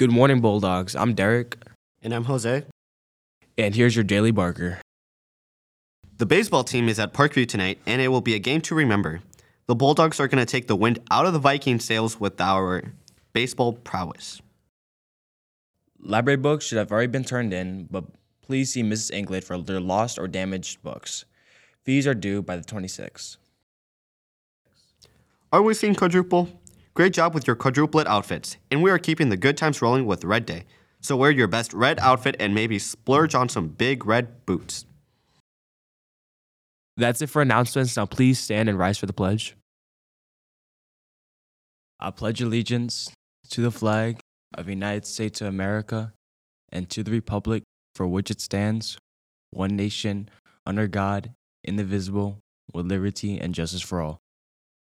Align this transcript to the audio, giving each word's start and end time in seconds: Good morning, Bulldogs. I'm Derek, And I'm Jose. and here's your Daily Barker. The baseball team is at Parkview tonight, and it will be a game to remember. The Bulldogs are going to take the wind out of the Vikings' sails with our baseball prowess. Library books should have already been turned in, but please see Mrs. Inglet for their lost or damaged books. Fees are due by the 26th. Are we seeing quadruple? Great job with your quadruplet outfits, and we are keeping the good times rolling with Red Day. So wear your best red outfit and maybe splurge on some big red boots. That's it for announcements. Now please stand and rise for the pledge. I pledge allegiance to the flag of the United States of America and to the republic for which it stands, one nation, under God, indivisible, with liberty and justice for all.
Good 0.00 0.10
morning, 0.10 0.40
Bulldogs. 0.40 0.96
I'm 0.96 1.12
Derek, 1.12 1.58
And 2.00 2.14
I'm 2.14 2.24
Jose. 2.24 2.64
and 3.58 3.74
here's 3.74 3.94
your 3.94 4.02
Daily 4.02 4.30
Barker. 4.30 4.78
The 6.16 6.24
baseball 6.24 6.64
team 6.64 6.88
is 6.88 6.98
at 6.98 7.12
Parkview 7.12 7.46
tonight, 7.46 7.80
and 7.84 8.00
it 8.00 8.08
will 8.08 8.22
be 8.22 8.34
a 8.34 8.38
game 8.38 8.62
to 8.62 8.74
remember. 8.74 9.20
The 9.66 9.74
Bulldogs 9.74 10.18
are 10.18 10.26
going 10.26 10.42
to 10.42 10.50
take 10.50 10.68
the 10.68 10.74
wind 10.74 11.00
out 11.10 11.26
of 11.26 11.34
the 11.34 11.38
Vikings' 11.38 11.84
sails 11.84 12.18
with 12.18 12.40
our 12.40 12.94
baseball 13.34 13.74
prowess. 13.74 14.40
Library 16.02 16.38
books 16.38 16.64
should 16.64 16.78
have 16.78 16.90
already 16.90 17.08
been 17.08 17.22
turned 17.22 17.52
in, 17.52 17.86
but 17.90 18.04
please 18.40 18.72
see 18.72 18.82
Mrs. 18.82 19.10
Inglet 19.12 19.44
for 19.44 19.58
their 19.58 19.80
lost 19.80 20.18
or 20.18 20.26
damaged 20.26 20.82
books. 20.82 21.26
Fees 21.84 22.06
are 22.06 22.14
due 22.14 22.40
by 22.40 22.56
the 22.56 22.64
26th. 22.64 23.36
Are 25.52 25.60
we 25.60 25.74
seeing 25.74 25.94
quadruple? 25.94 26.59
Great 26.94 27.12
job 27.12 27.34
with 27.34 27.46
your 27.46 27.56
quadruplet 27.56 28.06
outfits, 28.06 28.56
and 28.70 28.82
we 28.82 28.90
are 28.90 28.98
keeping 28.98 29.28
the 29.28 29.36
good 29.36 29.56
times 29.56 29.80
rolling 29.80 30.06
with 30.06 30.24
Red 30.24 30.44
Day. 30.44 30.64
So 31.00 31.16
wear 31.16 31.30
your 31.30 31.46
best 31.46 31.72
red 31.72 31.98
outfit 32.00 32.36
and 32.38 32.54
maybe 32.54 32.78
splurge 32.78 33.34
on 33.34 33.48
some 33.48 33.68
big 33.68 34.04
red 34.04 34.44
boots. 34.44 34.84
That's 36.96 37.22
it 37.22 37.28
for 37.30 37.40
announcements. 37.40 37.96
Now 37.96 38.06
please 38.06 38.38
stand 38.38 38.68
and 38.68 38.78
rise 38.78 38.98
for 38.98 39.06
the 39.06 39.12
pledge. 39.12 39.56
I 41.98 42.10
pledge 42.10 42.42
allegiance 42.42 43.10
to 43.50 43.62
the 43.62 43.70
flag 43.70 44.18
of 44.54 44.66
the 44.66 44.72
United 44.72 45.06
States 45.06 45.40
of 45.40 45.46
America 45.46 46.12
and 46.70 46.90
to 46.90 47.02
the 47.02 47.12
republic 47.12 47.62
for 47.94 48.06
which 48.06 48.30
it 48.30 48.40
stands, 48.40 48.98
one 49.50 49.76
nation, 49.76 50.28
under 50.66 50.86
God, 50.86 51.32
indivisible, 51.64 52.38
with 52.72 52.86
liberty 52.86 53.38
and 53.38 53.54
justice 53.54 53.80
for 53.82 54.00
all. 54.00 54.18